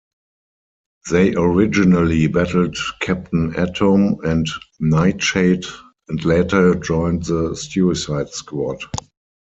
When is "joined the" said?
6.73-7.53